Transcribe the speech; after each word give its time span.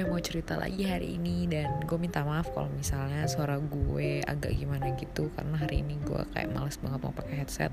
gue 0.00 0.08
mau 0.08 0.16
cerita 0.16 0.56
lagi 0.56 0.88
hari 0.88 1.20
ini 1.20 1.44
dan 1.44 1.84
gue 1.84 1.98
minta 2.00 2.24
maaf 2.24 2.48
kalau 2.56 2.72
misalnya 2.72 3.28
suara 3.28 3.60
gue 3.60 4.24
agak 4.24 4.56
gimana 4.56 4.96
gitu 4.96 5.28
karena 5.36 5.60
hari 5.60 5.84
ini 5.84 6.00
gue 6.08 6.24
kayak 6.32 6.48
males 6.56 6.80
banget 6.80 7.04
mau 7.04 7.12
pakai 7.12 7.44
headset. 7.44 7.68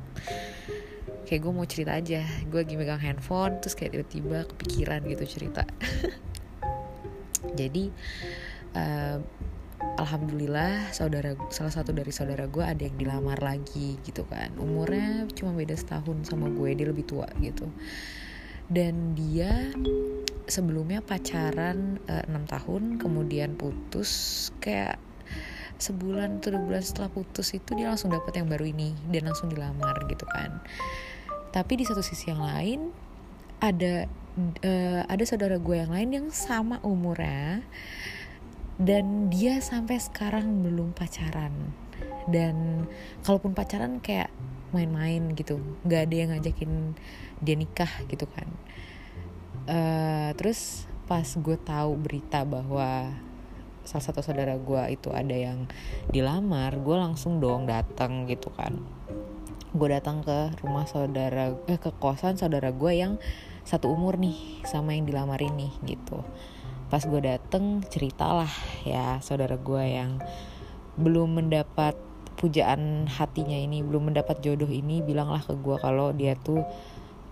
Kayak 1.24 1.40
gue 1.48 1.54
mau 1.56 1.64
cerita 1.64 1.96
aja. 1.96 2.28
Gue 2.52 2.68
lagi 2.68 2.76
megang 2.76 3.00
handphone 3.00 3.64
terus 3.64 3.80
kayak 3.80 3.96
tiba-tiba 3.96 4.44
kepikiran 4.44 5.08
gitu 5.08 5.24
cerita. 5.24 5.64
Jadi 7.64 7.96
uh, 8.76 9.24
alhamdulillah 9.96 10.92
saudara 10.92 11.32
salah 11.48 11.72
satu 11.72 11.96
dari 11.96 12.12
saudara 12.12 12.44
gue 12.52 12.60
ada 12.60 12.84
yang 12.84 13.00
dilamar 13.00 13.40
lagi 13.40 14.04
gitu 14.04 14.28
kan. 14.28 14.52
Umurnya 14.60 15.32
cuma 15.32 15.56
beda 15.56 15.80
setahun 15.80 16.28
sama 16.28 16.52
gue 16.52 16.76
dia 16.76 16.92
lebih 16.92 17.08
tua 17.08 17.32
gitu 17.40 17.72
dan 18.68 19.16
dia 19.16 19.72
sebelumnya 20.48 21.04
pacaran 21.04 22.00
eh, 22.08 22.24
enam 22.28 22.48
uh, 22.48 22.50
tahun 22.50 22.84
kemudian 23.00 23.56
putus 23.60 24.50
kayak 24.64 25.00
sebulan 25.78 26.42
atau 26.42 26.58
dua 26.58 26.62
bulan 26.64 26.82
setelah 26.82 27.12
putus 27.14 27.54
itu 27.54 27.78
dia 27.78 27.94
langsung 27.94 28.10
dapet 28.10 28.34
yang 28.34 28.50
baru 28.50 28.66
ini 28.66 28.98
dan 29.14 29.30
langsung 29.30 29.52
dilamar 29.52 29.94
gitu 30.10 30.26
kan. 30.26 30.58
Tapi 31.54 31.74
di 31.78 31.86
satu 31.86 32.02
sisi 32.02 32.34
yang 32.34 32.42
lain 32.42 32.90
ada 33.62 34.10
uh, 34.66 35.02
ada 35.06 35.24
saudara 35.24 35.62
gue 35.62 35.76
yang 35.78 35.94
lain 35.94 36.10
yang 36.10 36.28
sama 36.34 36.82
umurnya 36.82 37.62
dan 38.78 39.30
dia 39.30 39.62
sampai 39.62 40.02
sekarang 40.02 40.66
belum 40.66 40.98
pacaran. 40.98 41.54
Dan 42.28 42.86
kalaupun 43.24 43.54
pacaran 43.54 44.02
kayak 44.02 44.34
main-main 44.72 45.34
gitu. 45.34 45.60
Nggak 45.88 46.02
ada 46.10 46.16
yang 46.16 46.30
ngajakin 46.36 46.72
dia 47.42 47.56
nikah 47.56 47.92
gitu 48.10 48.26
kan. 48.30 48.48
Uh, 49.68 50.32
terus 50.40 50.88
pas 51.08 51.28
gue 51.28 51.58
tahu 51.60 51.92
berita 52.00 52.44
bahwa 52.44 53.16
salah 53.88 54.04
satu 54.04 54.20
saudara 54.20 54.60
gue 54.60 54.84
itu 54.92 55.08
ada 55.16 55.32
yang 55.32 55.72
dilamar 56.12 56.76
gue 56.76 56.96
langsung 57.00 57.40
dong 57.40 57.68
datang 57.68 58.28
gitu 58.28 58.52
kan. 58.56 58.84
Gue 59.72 59.92
datang 59.92 60.24
ke 60.24 60.56
rumah 60.64 60.88
saudara 60.88 61.56
eh 61.68 61.80
ke 61.80 61.92
kosan 61.96 62.36
saudara 62.36 62.72
gue 62.72 62.92
yang 62.96 63.20
satu 63.68 63.92
umur 63.92 64.16
nih 64.16 64.64
sama 64.64 64.96
yang 64.96 65.08
dilamar 65.08 65.40
ini 65.44 65.72
gitu. 65.84 66.24
Pas 66.88 67.04
gue 67.04 67.20
dateng 67.20 67.84
ceritalah 67.88 68.52
ya 68.88 69.20
saudara 69.20 69.60
gue 69.60 69.84
yang 69.84 70.24
belum 70.96 71.40
mendapat 71.40 72.07
pujaan 72.38 73.10
hatinya 73.10 73.58
ini 73.58 73.82
belum 73.82 74.14
mendapat 74.14 74.40
jodoh 74.46 74.70
ini 74.70 75.02
bilanglah 75.02 75.42
ke 75.42 75.58
gue 75.58 75.78
kalau 75.82 76.14
dia 76.14 76.38
tuh 76.38 76.62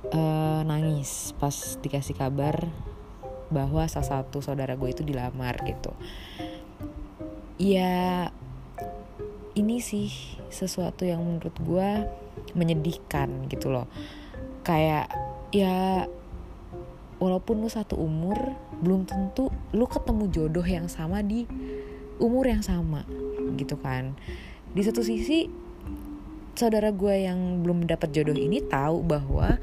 uh, 0.09 0.62
nangis 0.66 1.38
pas 1.38 1.53
dikasih 1.80 2.17
kabar 2.17 2.66
bahwa 3.53 3.86
salah 3.86 4.25
satu 4.25 4.42
saudara 4.42 4.73
gue 4.73 4.89
itu 4.89 5.06
dilamar 5.06 5.62
gitu. 5.70 5.94
Ya 7.62 8.34
ini 9.56 9.80
sih 9.80 10.09
sesuatu 10.50 11.06
yang 11.06 11.22
menurut 11.22 11.56
gue 11.62 11.90
menyedihkan 12.58 13.45
gitu 13.47 13.69
loh. 13.69 13.86
Kayak 14.66 15.14
ya 15.53 16.09
walaupun 17.22 17.62
lu 17.62 17.69
satu 17.69 17.95
umur 17.95 18.36
belum 18.81 19.08
tentu 19.08 19.47
lu 19.72 19.88
ketemu 19.88 20.28
jodoh 20.34 20.66
yang 20.66 20.92
sama 20.92 21.23
di 21.23 21.47
umur 22.19 22.47
yang 22.47 22.64
sama 22.64 23.08
gitu 23.56 23.80
kan 23.80 24.16
di 24.76 24.81
satu 24.84 25.00
sisi 25.00 25.48
saudara 26.52 26.92
gue 26.92 27.23
yang 27.23 27.64
belum 27.64 27.88
mendapat 27.88 28.12
jodoh 28.12 28.36
ini 28.36 28.59
tahu 28.59 29.08
bahwa 29.08 29.56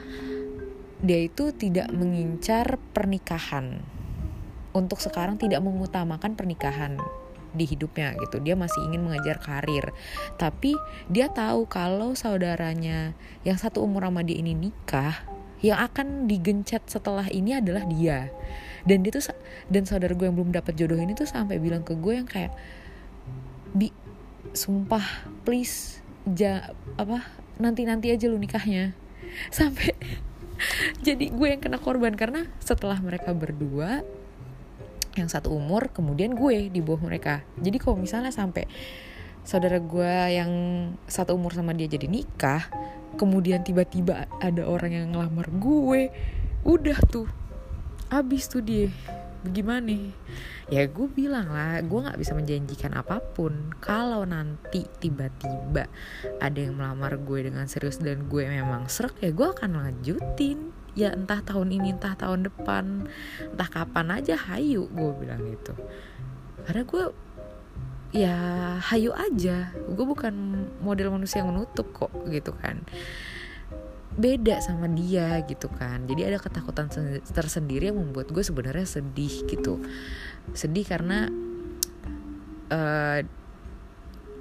dia 1.04 1.20
itu 1.28 1.52
tidak 1.52 1.92
mengincar 1.92 2.80
pernikahan. 2.96 3.84
Untuk 4.72 5.04
sekarang 5.04 5.36
tidak 5.36 5.60
mengutamakan 5.60 6.32
pernikahan 6.32 6.96
di 7.52 7.68
hidupnya 7.68 8.16
gitu. 8.24 8.40
Dia 8.40 8.56
masih 8.56 8.80
ingin 8.88 9.04
mengejar 9.04 9.36
karir. 9.36 9.92
Tapi 10.40 10.72
dia 11.12 11.28
tahu 11.28 11.68
kalau 11.68 12.16
saudaranya 12.16 13.12
yang 13.44 13.60
satu 13.60 13.84
umur 13.84 14.08
sama 14.08 14.24
dia 14.24 14.40
ini 14.40 14.56
nikah, 14.56 15.28
yang 15.60 15.76
akan 15.76 16.24
digencet 16.24 16.88
setelah 16.88 17.28
ini 17.28 17.60
adalah 17.60 17.84
dia. 17.84 18.32
Dan 18.88 19.04
dia 19.04 19.12
tuh 19.12 19.28
dan 19.68 19.84
saudara 19.84 20.16
gue 20.16 20.24
yang 20.24 20.40
belum 20.40 20.56
dapat 20.56 20.72
jodoh 20.72 20.96
ini 20.96 21.12
tuh 21.12 21.28
sampai 21.28 21.60
bilang 21.60 21.84
ke 21.84 21.92
gue 21.92 22.16
yang 22.16 22.24
kayak 22.24 22.56
sumpah 24.52 25.04
please 25.42 26.00
ja 26.28 26.70
apa 26.96 27.26
nanti 27.58 27.84
nanti 27.84 28.12
aja 28.12 28.28
lu 28.28 28.38
nikahnya. 28.38 28.94
Sampai 29.56 29.96
jadi 31.06 31.32
gue 31.32 31.48
yang 31.48 31.60
kena 31.60 31.80
korban 31.80 32.14
karena 32.14 32.46
setelah 32.62 33.00
mereka 33.02 33.34
berdua 33.34 34.04
yang 35.12 35.28
satu 35.28 35.52
umur 35.52 35.92
kemudian 35.92 36.32
gue 36.32 36.72
di 36.72 36.80
bawah 36.80 37.04
mereka. 37.04 37.44
Jadi 37.60 37.76
kalau 37.76 38.00
misalnya 38.00 38.32
sampai 38.32 38.64
saudara 39.42 39.82
gue 39.82 40.14
yang 40.32 40.52
satu 41.10 41.34
umur 41.34 41.52
sama 41.52 41.74
dia 41.74 41.90
jadi 41.90 42.06
nikah 42.06 42.70
kemudian 43.18 43.60
tiba-tiba 43.66 44.30
ada 44.38 44.62
orang 44.64 44.92
yang 44.94 45.06
ngelamar 45.12 45.50
gue 45.50 46.14
udah 46.62 46.98
tuh 47.10 47.28
abis 48.08 48.46
tuh 48.46 48.62
dia 48.62 48.88
bagaimana 49.42 50.14
ya 50.70 50.86
gue 50.88 51.08
bilang 51.10 51.50
lah 51.50 51.82
gue 51.82 51.98
nggak 52.00 52.18
bisa 52.18 52.32
menjanjikan 52.32 52.96
apa 52.96 53.20
pun. 53.20 53.74
Kalau 53.82 54.22
nanti 54.24 54.86
tiba-tiba 55.02 55.86
ada 56.38 56.58
yang 56.58 56.78
melamar 56.78 57.18
gue 57.20 57.50
dengan 57.50 57.66
serius 57.66 57.98
dan 57.98 58.30
gue 58.30 58.46
memang 58.46 58.86
serak 58.86 59.18
ya 59.20 59.30
gue 59.34 59.48
akan 59.50 59.82
lanjutin. 59.82 60.70
Ya 60.92 61.12
entah 61.16 61.40
tahun 61.40 61.72
ini 61.72 61.96
entah 61.96 62.14
tahun 62.14 62.48
depan 62.52 63.08
entah 63.56 63.68
kapan 63.68 64.22
aja 64.22 64.36
hayu 64.36 64.88
gue 64.88 65.10
bilang 65.18 65.42
gitu. 65.50 65.74
Karena 66.64 66.82
gue 66.86 67.04
ya 68.12 68.36
hayu 68.80 69.10
aja. 69.12 69.72
Gue 69.74 70.06
bukan 70.06 70.34
model 70.80 71.12
manusia 71.12 71.40
yang 71.40 71.52
menutup 71.52 71.90
kok 71.96 72.12
gitu 72.30 72.54
kan 72.56 72.84
beda 74.12 74.60
sama 74.60 74.88
dia 74.92 75.40
gitu 75.48 75.72
kan. 75.72 76.04
Jadi 76.04 76.28
ada 76.28 76.38
ketakutan 76.40 76.92
tersendiri 77.32 77.88
yang 77.88 77.98
membuat 78.00 78.28
gue 78.28 78.44
sebenarnya 78.44 78.84
sedih 78.84 79.48
gitu. 79.48 79.80
Sedih 80.52 80.84
karena 80.84 81.32
uh, 82.68 83.20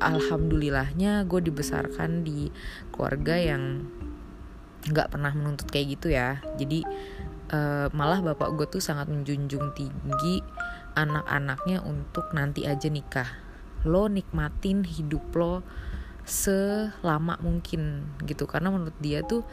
alhamdulillahnya 0.02 1.24
gue 1.30 1.42
dibesarkan 1.46 2.26
di 2.26 2.50
keluarga 2.90 3.38
yang 3.38 3.86
nggak 4.82 5.14
pernah 5.14 5.32
menuntut 5.32 5.70
kayak 5.70 6.00
gitu 6.00 6.12
ya. 6.12 6.42
Jadi 6.58 6.84
uh, 7.54 7.88
malah 7.96 8.20
bapak 8.20 8.58
gue 8.58 8.68
tuh 8.68 8.84
sangat 8.84 9.08
menjunjung 9.08 9.72
tinggi 9.78 10.42
anak-anaknya 10.98 11.80
untuk 11.86 12.34
nanti 12.36 12.68
aja 12.68 12.92
nikah. 12.92 13.30
Lo 13.88 14.12
nikmatin 14.12 14.84
hidup 14.84 15.24
lo 15.38 15.64
selama 16.26 17.38
mungkin 17.42 18.06
gitu. 18.26 18.46
Karena 18.46 18.70
menurut 18.74 18.96
dia 19.02 19.26
tuh 19.26 19.46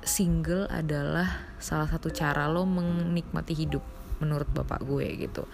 single 0.00 0.64
adalah 0.72 1.28
salah 1.60 1.88
satu 1.88 2.08
cara 2.08 2.48
lo 2.48 2.64
menikmati 2.64 3.52
hidup 3.52 3.84
menurut 4.20 4.48
bapak 4.52 4.84
gue 4.84 5.06
gitu. 5.28 5.44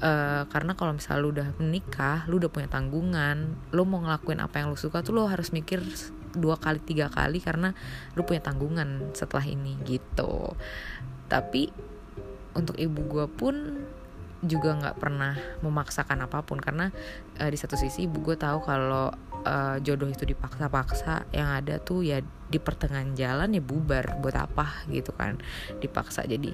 Uh, 0.00 0.46
karena 0.48 0.78
kalau 0.78 0.94
misalnya 0.94 1.20
lu 1.20 1.30
udah 1.34 1.48
menikah 1.58 2.22
lu 2.30 2.38
udah 2.38 2.46
punya 2.46 2.70
tanggungan 2.70 3.58
lu 3.74 3.82
mau 3.82 3.98
ngelakuin 3.98 4.38
apa 4.38 4.62
yang 4.62 4.70
lu 4.70 4.78
suka 4.78 5.02
tuh 5.02 5.18
lo 5.18 5.26
harus 5.26 5.50
mikir 5.50 5.82
dua 6.30 6.54
kali 6.62 6.78
tiga 6.78 7.10
kali 7.10 7.42
karena 7.42 7.74
lu 8.14 8.22
punya 8.22 8.38
tanggungan 8.40 9.10
setelah 9.12 9.44
ini 9.44 9.76
gitu. 9.82 10.54
Tapi 11.26 11.74
untuk 12.54 12.78
ibu 12.78 13.00
gue 13.06 13.26
pun 13.30 13.54
juga 14.40 14.72
nggak 14.72 14.96
pernah 14.96 15.36
memaksakan 15.60 16.24
apa 16.24 16.40
pun 16.40 16.56
karena 16.62 16.88
uh, 17.36 17.50
di 17.50 17.58
satu 17.60 17.76
sisi 17.76 18.08
ibu 18.08 18.24
gue 18.24 18.40
tahu 18.40 18.64
kalau 18.64 19.12
uh, 19.44 19.76
jodoh 19.80 20.08
itu 20.08 20.24
dipaksa-paksa 20.28 21.28
yang 21.32 21.48
ada 21.62 21.80
tuh 21.80 22.04
ya 22.04 22.20
di 22.50 22.58
pertengahan 22.58 23.14
jalan 23.14 23.54
ya 23.54 23.62
bubar 23.62 24.18
buat 24.18 24.36
apa 24.36 24.86
gitu 24.90 25.14
kan 25.14 25.38
dipaksa. 25.78 26.26
Jadi 26.26 26.52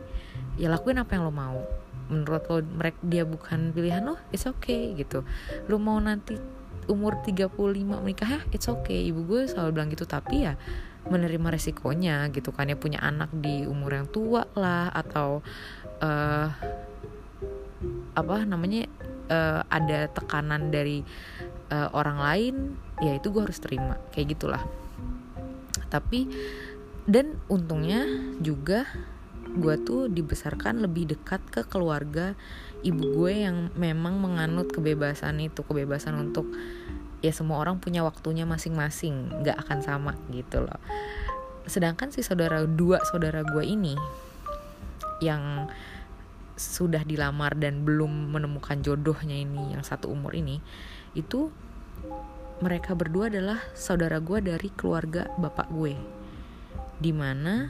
ya 0.60 0.68
lakuin 0.70 1.00
apa 1.00 1.16
yang 1.16 1.26
lo 1.26 1.32
mau. 1.34 1.58
Menurut 2.06 2.42
lo 2.46 2.56
mereka 2.62 2.98
dia 3.02 3.24
bukan 3.26 3.72
pilihan 3.74 4.04
lo 4.04 4.16
it's 4.30 4.46
okay 4.46 4.94
gitu. 4.94 5.24
Lo 5.66 5.80
mau 5.80 5.98
nanti 5.98 6.38
umur 6.86 7.18
35 7.24 7.50
menikah 7.82 8.28
ya 8.38 8.40
it's 8.54 8.70
okay. 8.70 9.08
Ibu 9.10 9.26
gue 9.26 9.40
selalu 9.50 9.70
bilang 9.74 9.88
gitu 9.90 10.06
tapi 10.06 10.46
ya 10.46 10.54
menerima 11.06 11.54
resikonya 11.54 12.28
gitu 12.30 12.52
kan. 12.52 12.70
Ya 12.70 12.76
punya 12.78 13.02
anak 13.02 13.32
di 13.34 13.66
umur 13.66 13.96
yang 13.96 14.06
tua 14.10 14.46
lah 14.54 14.92
atau 14.94 15.40
uh, 16.02 16.48
apa 18.16 18.36
namanya 18.48 18.88
uh, 19.28 19.60
ada 19.68 20.08
tekanan 20.10 20.72
dari 20.72 21.04
uh, 21.70 21.90
orang 21.94 22.18
lain 22.18 22.54
ya 23.02 23.16
itu 23.16 23.30
gue 23.30 23.42
harus 23.42 23.58
terima 23.60 24.00
kayak 24.12 24.36
gitulah. 24.36 24.62
Tapi 25.90 26.28
dan 27.06 27.38
untungnya 27.46 28.02
juga 28.42 28.84
gue 29.46 29.74
tuh 29.86 30.10
dibesarkan 30.10 30.84
lebih 30.84 31.16
dekat 31.16 31.40
ke 31.48 31.64
keluarga 31.64 32.36
ibu 32.84 33.00
gue 33.22 33.32
yang 33.46 33.72
memang 33.78 34.20
menganut 34.20 34.68
kebebasan 34.68 35.40
itu 35.40 35.64
kebebasan 35.64 36.18
untuk 36.18 36.50
ya 37.24 37.32
semua 37.32 37.62
orang 37.62 37.80
punya 37.80 38.04
waktunya 38.04 38.44
masing-masing 38.44 39.32
nggak 39.42 39.56
akan 39.66 39.78
sama 39.80 40.12
gitu 40.34 40.66
loh. 40.66 40.80
Sedangkan 41.66 42.12
si 42.12 42.20
saudara 42.20 42.62
dua 42.68 43.00
saudara 43.08 43.42
gue 43.42 43.64
ini 43.64 43.96
yang 45.24 45.66
sudah 46.56 47.04
dilamar 47.04 47.52
dan 47.56 47.84
belum 47.84 48.32
menemukan 48.32 48.80
jodohnya 48.80 49.36
ini 49.36 49.76
yang 49.76 49.84
satu 49.84 50.08
umur 50.08 50.32
ini 50.32 50.60
itu 51.16 51.48
mereka 52.60 52.92
berdua 52.92 53.28
adalah 53.32 53.60
saudara 53.72 54.20
gue 54.20 54.40
dari 54.40 54.68
keluarga 54.72 55.28
bapak 55.40 55.68
gue. 55.72 55.96
Di 57.00 57.12
mana 57.12 57.68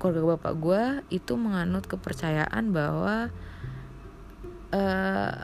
keluarga 0.00 0.36
bapak 0.36 0.54
gue 0.60 0.82
itu 1.12 1.32
menganut 1.36 1.84
kepercayaan 1.88 2.72
bahwa 2.72 3.32
uh, 4.72 5.36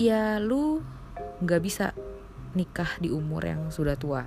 ya 0.00 0.40
lu 0.40 0.80
nggak 1.44 1.62
bisa 1.64 1.92
nikah 2.56 2.88
di 3.02 3.10
umur 3.12 3.44
yang 3.44 3.68
sudah 3.68 3.96
tua 3.96 4.24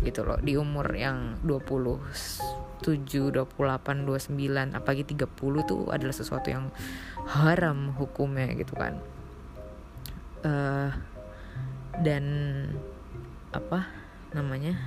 gitu 0.00 0.24
loh. 0.24 0.40
Di 0.40 0.56
umur 0.56 0.88
yang 0.96 1.36
27, 1.44 3.36
28, 3.36 3.36
29 3.36 4.72
apalagi 4.72 5.04
30 5.12 5.68
tuh 5.68 5.92
adalah 5.92 6.16
sesuatu 6.16 6.48
yang 6.48 6.72
haram 7.28 7.92
hukumnya 8.00 8.48
gitu 8.56 8.74
kan 8.74 8.96
uh, 10.42 10.90
dan 12.02 12.24
apa 13.54 13.86
namanya? 14.34 14.78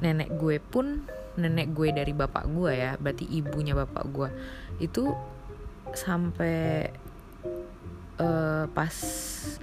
Nenek 0.00 0.36
gue 0.40 0.56
pun 0.60 1.04
nenek 1.38 1.72
gue 1.72 1.88
dari 1.94 2.10
bapak 2.10 2.50
gue 2.50 2.72
ya 2.74 2.98
berarti 2.98 3.24
ibunya 3.24 3.72
bapak 3.72 4.04
gue 4.10 4.28
itu 4.82 5.14
sampai 5.94 6.90
uh, 8.18 8.66
pas 8.70 8.94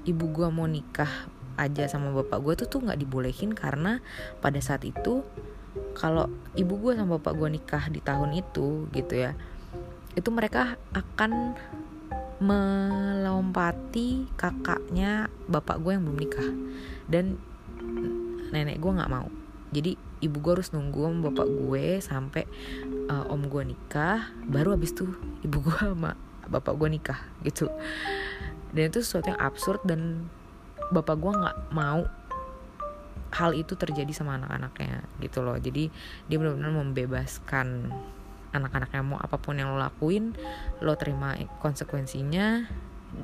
ibu 0.07 0.25
gue 0.31 0.47
mau 0.47 0.65
nikah 0.65 1.29
aja 1.57 1.89
sama 1.89 2.13
bapak 2.13 2.39
gue 2.41 2.53
tuh 2.63 2.67
tuh 2.69 2.79
nggak 2.85 3.01
dibolehin 3.01 3.51
karena 3.51 3.99
pada 4.39 4.61
saat 4.61 4.85
itu 4.85 5.25
kalau 5.97 6.29
ibu 6.53 6.77
gue 6.77 6.93
sama 6.97 7.17
bapak 7.17 7.33
gue 7.33 7.49
nikah 7.57 7.83
di 7.89 8.01
tahun 8.01 8.37
itu 8.37 8.89
gitu 8.93 9.13
ya 9.17 9.33
itu 10.17 10.29
mereka 10.33 10.77
akan 10.93 11.53
melompati 12.37 14.29
kakaknya 14.37 15.31
bapak 15.49 15.81
gue 15.81 15.91
yang 15.97 16.03
belum 16.05 16.19
nikah. 16.19 16.49
Dan 17.09 17.41
nenek 18.53 18.77
gue 18.77 18.91
nggak 18.91 19.11
mau. 19.11 19.27
Jadi 19.73 19.99
ibu 20.23 20.37
gue 20.39 20.53
harus 20.57 20.71
nunggu 20.71 21.11
sama 21.11 21.19
bapak 21.29 21.47
gue 21.47 21.85
sampai 21.99 22.43
uh, 23.11 23.27
om 23.33 23.41
gue 23.45 23.63
nikah. 23.73 24.31
Baru 24.45 24.73
abis 24.77 24.95
tuh 24.95 25.11
ibu 25.43 25.61
gue 25.61 25.77
sama 25.77 26.15
bapak 26.47 26.73
gue 26.77 26.89
nikah 26.93 27.19
gitu. 27.43 27.67
Dan 28.71 28.91
itu 28.91 29.03
sesuatu 29.03 29.31
yang 29.31 29.41
absurd 29.41 29.83
dan 29.83 30.31
bapak 30.91 31.19
gue 31.19 31.31
nggak 31.31 31.57
mau 31.75 32.07
hal 33.27 33.51
itu 33.51 33.75
terjadi 33.75 34.09
sama 34.15 34.39
anak-anaknya 34.39 35.03
gitu 35.19 35.43
loh. 35.43 35.59
Jadi 35.59 35.91
dia 36.31 36.37
benar-benar 36.39 36.71
membebaskan 36.71 37.91
anak-anaknya 38.57 39.01
mau 39.05 39.19
apa 39.21 39.37
pun 39.37 39.55
yang 39.57 39.73
lo 39.73 39.79
lakuin 39.79 40.33
lo 40.81 40.93
terima 40.99 41.37
konsekuensinya. 41.61 42.67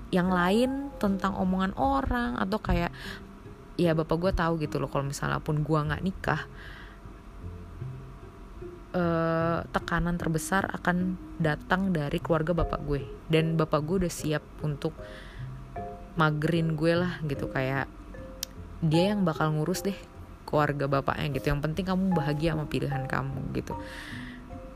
Yang 0.10 0.30
lain 0.32 0.72
tentang 0.98 1.36
omongan 1.36 1.76
orang 1.76 2.40
atau 2.40 2.58
kayak 2.58 2.90
ya 3.76 3.92
bapak 3.98 4.18
gue 4.22 4.32
tahu 4.32 4.54
gitu 4.62 4.78
loh 4.78 4.88
kalau 4.88 5.04
misalnya 5.04 5.42
pun 5.42 5.66
gue 5.66 5.80
nggak 5.82 6.04
nikah 6.06 6.42
eh, 8.94 9.60
tekanan 9.74 10.16
terbesar 10.16 10.70
akan 10.70 11.18
datang 11.42 11.92
dari 11.92 12.18
keluarga 12.24 12.56
bapak 12.56 12.82
gue. 12.86 13.02
Dan 13.28 13.60
bapak 13.60 13.82
gue 13.84 14.08
udah 14.08 14.14
siap 14.14 14.46
untuk 14.64 14.96
magerin 16.14 16.78
gue 16.78 16.94
lah 16.94 17.18
gitu 17.26 17.50
kayak 17.50 17.90
dia 18.86 19.16
yang 19.16 19.26
bakal 19.26 19.50
ngurus 19.50 19.82
deh 19.82 19.98
keluarga 20.48 20.86
bapaknya 20.88 21.34
gitu. 21.38 21.52
Yang 21.52 21.62
penting 21.70 21.86
kamu 21.92 22.04
bahagia 22.14 22.56
sama 22.56 22.66
pilihan 22.70 23.04
kamu 23.10 23.52
gitu 23.58 23.74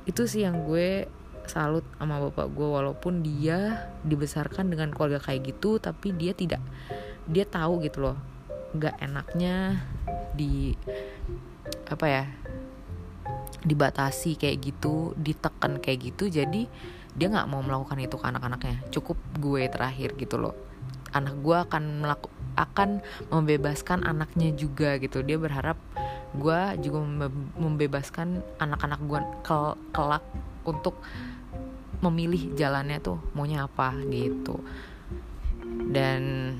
itu 0.08 0.24
sih 0.26 0.48
yang 0.48 0.64
gue 0.64 1.06
salut 1.48 1.84
sama 2.00 2.20
bapak 2.28 2.48
gue 2.52 2.68
walaupun 2.68 3.24
dia 3.24 3.92
dibesarkan 4.04 4.68
dengan 4.72 4.92
keluarga 4.92 5.20
kayak 5.20 5.56
gitu 5.56 5.80
tapi 5.80 6.12
dia 6.16 6.36
tidak 6.36 6.60
dia 7.28 7.44
tahu 7.48 7.84
gitu 7.84 8.04
loh 8.04 8.18
nggak 8.76 9.00
enaknya 9.00 9.84
di 10.36 10.76
apa 11.88 12.06
ya 12.08 12.24
dibatasi 13.64 14.40
kayak 14.40 14.60
gitu 14.64 15.16
ditekan 15.16 15.80
kayak 15.80 16.12
gitu 16.12 16.32
jadi 16.32 16.68
dia 17.18 17.34
nggak 17.34 17.50
mau 17.50 17.66
melakukan 17.66 17.98
itu 17.98 18.16
ke 18.16 18.26
anak-anaknya. 18.30 18.78
Cukup 18.94 19.18
gue 19.42 19.66
terakhir 19.66 20.14
gitu 20.22 20.38
loh. 20.38 20.54
Anak 21.18 21.42
gue 21.42 21.58
akan 21.58 22.06
melaku 22.06 22.30
akan 22.54 23.02
membebaskan 23.34 24.06
anaknya 24.06 24.54
juga 24.54 25.02
gitu. 25.02 25.26
Dia 25.26 25.42
berharap 25.42 25.82
gue 26.38 26.62
juga 26.86 27.00
membebaskan 27.58 28.42
anak-anak 28.62 29.00
gue 29.04 29.20
kel 29.42 29.76
kelak 29.92 30.24
untuk 30.64 31.02
memilih 32.00 32.54
jalannya 32.54 33.02
tuh 33.02 33.18
maunya 33.34 33.66
apa 33.66 33.98
gitu. 34.08 34.62
Dan 35.90 36.54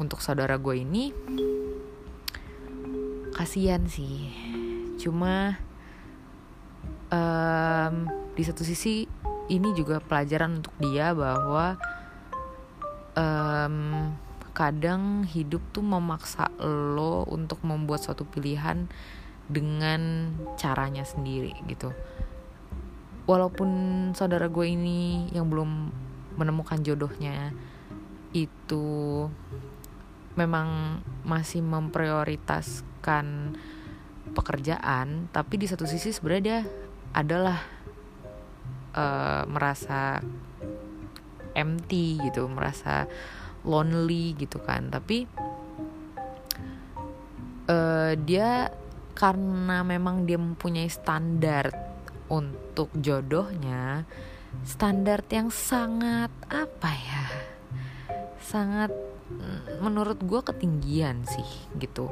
untuk 0.00 0.24
saudara 0.24 0.56
gue 0.56 0.80
ini 0.80 1.12
kasihan 3.36 3.84
sih. 3.84 4.32
Cuma 4.96 5.60
um, 7.12 7.94
di 8.32 8.42
satu 8.44 8.64
sisi 8.64 9.04
ini 9.52 9.68
juga 9.76 10.00
pelajaran 10.00 10.64
untuk 10.64 10.74
dia 10.80 11.12
bahwa 11.12 11.76
um, 13.14 14.10
kadang 14.56 15.28
hidup 15.28 15.60
tuh 15.76 15.84
memaksa 15.84 16.48
lo 16.64 17.28
untuk 17.28 17.60
membuat 17.60 18.00
suatu 18.00 18.24
pilihan 18.24 18.88
dengan 19.52 20.32
caranya 20.56 21.04
sendiri 21.04 21.52
gitu. 21.68 21.92
Walaupun 23.28 23.68
saudara 24.16 24.48
gue 24.48 24.64
ini 24.64 25.28
yang 25.36 25.52
belum 25.52 25.92
menemukan 26.40 26.80
jodohnya 26.80 27.52
itu 28.32 29.28
memang 30.40 31.00
masih 31.24 31.60
memprioritaskan 31.60 33.56
pekerjaan 34.36 35.32
tapi 35.32 35.56
di 35.56 35.64
satu 35.64 35.88
sisi 35.88 36.12
sebenarnya 36.12 36.44
dia 36.44 36.60
adalah 37.16 37.56
uh, 38.92 39.48
merasa 39.48 40.20
empty 41.56 42.20
gitu 42.20 42.44
merasa 42.52 43.08
lonely 43.66 44.38
gitu 44.38 44.62
kan. 44.62 44.88
Tapi 44.88 45.26
uh, 47.68 48.12
dia 48.16 48.70
karena 49.16 49.82
memang 49.82 50.28
dia 50.28 50.38
mempunyai 50.38 50.88
standar 50.92 51.72
untuk 52.28 52.92
jodohnya 52.98 54.04
standar 54.66 55.24
yang 55.28 55.48
sangat 55.52 56.32
apa 56.48 56.90
ya 56.90 57.24
sangat 58.40 58.94
mm, 59.28 59.82
menurut 59.82 60.22
gue 60.22 60.40
ketinggian 60.40 61.26
sih 61.26 61.50
gitu. 61.76 62.08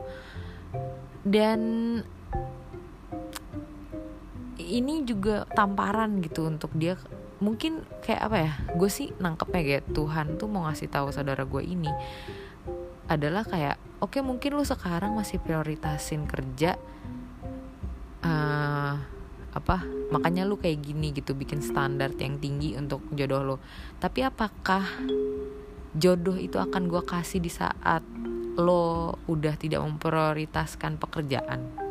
Dan 1.24 1.60
ini 4.58 4.94
juga 5.06 5.46
tamparan 5.54 6.20
gitu 6.20 6.50
untuk 6.50 6.74
dia 6.74 6.98
mungkin 7.44 7.84
kayak 8.00 8.20
apa 8.24 8.36
ya 8.40 8.52
gue 8.72 8.88
sih 8.88 9.12
nangkepnya 9.20 9.62
kayak 9.62 9.84
Tuhan 9.92 10.40
tuh 10.40 10.48
mau 10.48 10.64
ngasih 10.64 10.88
tahu 10.88 11.12
saudara 11.12 11.44
gue 11.44 11.60
ini 11.60 11.92
adalah 13.04 13.44
kayak 13.44 13.76
oke 14.00 14.16
okay, 14.16 14.22
mungkin 14.24 14.56
lu 14.56 14.64
sekarang 14.64 15.12
masih 15.12 15.36
prioritasin 15.44 16.24
kerja 16.24 16.80
uh, 18.24 18.96
apa 19.54 19.76
makanya 20.08 20.48
lu 20.48 20.56
kayak 20.56 20.80
gini 20.80 21.12
gitu 21.12 21.36
bikin 21.36 21.60
standar 21.60 22.10
yang 22.16 22.40
tinggi 22.40 22.74
untuk 22.80 23.04
jodoh 23.12 23.44
lo 23.44 23.56
tapi 24.00 24.24
apakah 24.24 24.82
jodoh 25.94 26.40
itu 26.40 26.56
akan 26.56 26.88
gue 26.88 27.02
kasih 27.04 27.44
di 27.44 27.52
saat 27.52 28.02
lo 28.56 29.14
udah 29.28 29.54
tidak 29.60 29.84
memprioritaskan 29.84 30.96
pekerjaan 30.96 31.83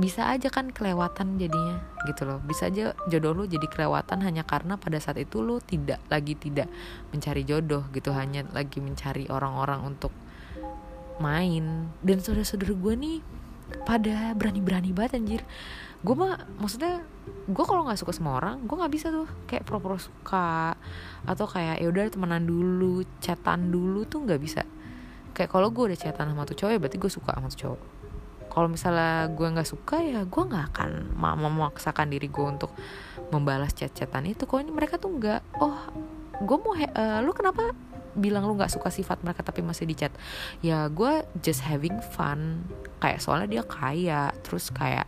bisa 0.00 0.32
aja 0.32 0.48
kan 0.48 0.72
kelewatan 0.72 1.36
jadinya 1.36 1.84
gitu 2.08 2.24
loh. 2.24 2.40
Bisa 2.40 2.72
aja 2.72 2.96
jodoh 3.06 3.36
lu 3.36 3.44
jadi 3.44 3.68
kelewatan 3.68 4.24
hanya 4.24 4.42
karena 4.48 4.80
pada 4.80 4.96
saat 4.96 5.20
itu 5.20 5.44
lu 5.44 5.60
tidak 5.60 6.00
lagi 6.08 6.32
tidak 6.34 6.72
mencari 7.12 7.44
jodoh 7.44 7.84
gitu 7.92 8.10
hanya 8.16 8.48
lagi 8.56 8.80
mencari 8.80 9.28
orang-orang 9.28 9.84
untuk 9.84 10.10
main. 11.20 11.92
Dan 12.00 12.24
saudara-saudara 12.24 12.72
gue 12.72 12.94
nih 12.96 13.18
pada 13.84 14.32
berani-berani 14.32 14.90
banget 14.96 15.20
anjir. 15.20 15.42
Gue 16.00 16.16
mah 16.16 16.48
maksudnya 16.56 17.04
gue 17.44 17.64
kalau 17.68 17.84
nggak 17.84 18.00
suka 18.00 18.16
sama 18.16 18.40
orang 18.40 18.64
gue 18.64 18.72
nggak 18.72 18.92
bisa 18.96 19.12
tuh 19.12 19.28
kayak 19.44 19.68
pro-pro 19.68 20.00
suka 20.00 20.72
atau 21.28 21.44
kayak 21.44 21.76
ya 21.76 21.86
udah 21.92 22.08
temenan 22.08 22.48
dulu 22.48 23.04
chatan 23.20 23.68
dulu 23.68 24.08
tuh 24.08 24.24
nggak 24.24 24.40
bisa. 24.40 24.64
Kayak 25.36 25.52
kalau 25.52 25.68
gue 25.68 25.92
udah 25.92 25.98
chatan 26.00 26.32
sama 26.32 26.48
tuh 26.48 26.56
cowok 26.56 26.72
ya 26.72 26.78
berarti 26.80 26.96
gue 26.96 27.12
suka 27.12 27.36
sama 27.36 27.52
tuh 27.52 27.60
cowok 27.68 27.99
kalau 28.50 28.66
misalnya 28.66 29.30
gue 29.30 29.46
nggak 29.46 29.68
suka 29.68 30.02
ya 30.02 30.26
gue 30.26 30.42
nggak 30.42 30.74
akan 30.74 31.14
memaksakan 31.16 32.10
diri 32.10 32.26
gue 32.26 32.42
untuk 32.42 32.74
membalas 33.30 33.72
chat-chatan 33.72 34.26
itu. 34.26 34.44
Kok 34.44 34.58
ini 34.58 34.74
mereka 34.74 34.98
tuh 34.98 35.14
nggak 35.14 35.62
oh 35.62 35.78
gue 36.42 36.56
mau 36.58 36.74
uh, 36.74 37.20
lu 37.22 37.30
kenapa 37.30 37.70
bilang 38.18 38.42
lu 38.42 38.58
nggak 38.58 38.74
suka 38.74 38.90
sifat 38.90 39.22
mereka 39.22 39.46
tapi 39.46 39.62
masih 39.62 39.86
di 39.86 39.94
chat? 39.94 40.10
Ya 40.60 40.90
gue 40.90 41.22
just 41.38 41.62
having 41.62 42.02
fun. 42.02 42.66
Kayak 42.98 43.22
soalnya 43.22 43.48
dia 43.48 43.62
kaya 43.62 44.34
terus 44.42 44.74
kayak 44.74 45.06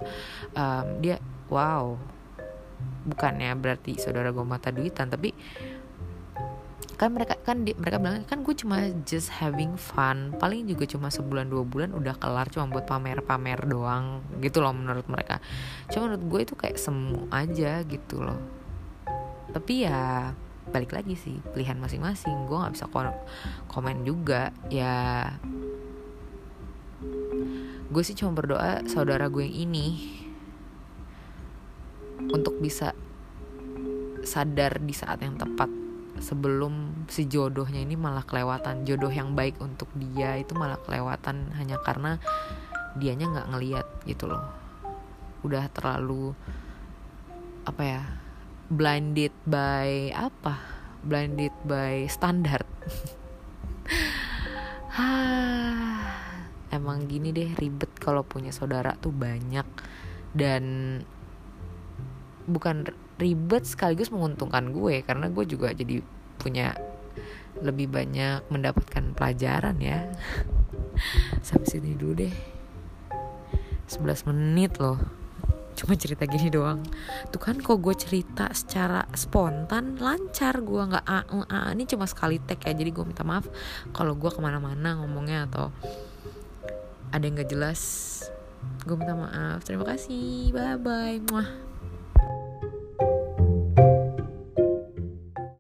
um, 0.55 1.03
dia 1.03 1.19
wow 1.51 1.99
bukannya 3.03 3.51
berarti 3.59 3.99
saudara 3.99 4.31
gue 4.31 4.47
mata 4.47 4.71
duitan 4.71 5.11
tapi 5.11 5.35
kan 7.03 7.11
mereka 7.11 7.35
kan 7.43 7.67
di, 7.67 7.75
mereka 7.75 7.99
bilang 7.99 8.23
kan 8.23 8.47
gue 8.47 8.55
cuma 8.55 8.95
just 9.03 9.27
having 9.35 9.75
fun. 9.75 10.31
Paling 10.39 10.71
juga 10.71 10.87
cuma 10.87 11.11
sebulan 11.11 11.51
dua 11.51 11.67
bulan 11.67 11.91
udah 11.99 12.15
kelar 12.15 12.47
cuma 12.47 12.71
buat 12.71 12.87
pamer-pamer 12.87 13.67
doang 13.67 14.23
gitu 14.39 14.63
loh 14.63 14.71
menurut 14.71 15.07
mereka. 15.11 15.43
Cuma 15.91 16.07
menurut 16.07 16.25
gue 16.31 16.41
itu 16.47 16.55
kayak 16.55 16.79
semu 16.79 17.27
aja 17.35 17.83
gitu 17.83 18.23
loh. 18.23 18.39
Tapi 19.51 19.83
ya 19.83 20.31
balik 20.71 20.95
lagi 20.95 21.19
sih 21.19 21.43
pilihan 21.51 21.75
masing-masing. 21.83 22.47
Gue 22.47 22.63
nggak 22.63 22.75
bisa 22.79 22.87
komen 23.67 24.07
juga 24.07 24.55
ya. 24.71 25.27
Gue 27.91 28.03
sih 28.07 28.15
cuma 28.15 28.31
berdoa 28.31 28.87
saudara 28.87 29.27
gue 29.27 29.43
yang 29.43 29.67
ini 29.67 29.87
untuk 32.31 32.63
bisa 32.63 32.95
sadar 34.23 34.79
di 34.79 34.95
saat 34.95 35.19
yang 35.19 35.35
tepat 35.35 35.82
sebelum 36.23 37.05
si 37.11 37.27
jodohnya 37.27 37.83
ini 37.83 37.99
malah 37.99 38.23
kelewatan. 38.23 38.87
Jodoh 38.87 39.11
yang 39.11 39.35
baik 39.35 39.59
untuk 39.59 39.91
dia 39.99 40.39
itu 40.39 40.55
malah 40.55 40.79
kelewatan 40.79 41.51
hanya 41.59 41.83
karena 41.83 42.23
dianya 42.95 43.27
nggak 43.29 43.49
ngeliat 43.51 43.87
gitu 44.07 44.31
loh. 44.31 44.47
Udah 45.43 45.67
terlalu 45.75 46.33
apa 47.67 47.83
ya 47.83 48.03
blinded 48.71 49.35
by 49.43 50.15
apa? 50.15 50.63
Blinded 51.03 51.51
by 51.67 52.07
standar 52.07 52.63
emang 56.73 57.07
gini 57.07 57.31
deh 57.31 57.53
ribet 57.59 57.93
kalau 58.01 58.25
punya 58.25 58.51
saudara 58.51 58.97
tuh 58.99 59.13
banyak. 59.13 59.65
Dan 60.33 60.65
bukan 62.49 62.89
ribet 63.23 63.63
sekaligus 63.63 64.11
menguntungkan 64.11 64.75
gue 64.75 65.07
karena 65.07 65.31
gue 65.31 65.45
juga 65.47 65.71
jadi 65.71 66.03
punya 66.43 66.75
lebih 67.63 67.87
banyak 67.89 68.51
mendapatkan 68.51 69.15
pelajaran 69.15 69.79
ya. 69.79 70.11
Sampai 71.47 71.69
sini 71.71 71.95
dulu 71.95 72.27
deh. 72.27 72.35
11 73.87 74.29
menit 74.33 74.83
loh. 74.83 74.99
Cuma 75.73 75.97
cerita 75.97 76.29
gini 76.29 76.53
doang. 76.53 76.85
Tuh 77.33 77.41
kan 77.41 77.57
kok 77.63 77.81
gue 77.81 77.95
cerita 77.97 78.51
secara 78.53 79.07
spontan 79.17 79.97
lancar 79.97 80.61
gue 80.61 80.83
nggak 80.85 81.05
a, 81.07 81.19
a, 81.49 81.59
ini 81.73 81.89
cuma 81.89 82.05
sekali 82.05 82.43
tag 82.43 82.61
ya 82.61 82.77
jadi 82.77 82.93
gue 82.93 83.05
minta 83.09 83.25
maaf 83.25 83.49
kalau 83.97 84.13
gue 84.13 84.29
ke 84.29 84.41
mana-mana 84.43 85.01
ngomongnya 85.01 85.49
atau 85.49 85.73
ada 87.13 87.23
yang 87.25 87.37
gak 87.41 87.51
jelas. 87.53 87.81
Gue 88.89 88.97
minta 88.97 89.13
maaf. 89.13 89.65
Terima 89.65 89.85
kasih. 89.85 90.53
Bye 90.53 90.81
bye 90.81 91.19
Mwah. 91.29 91.72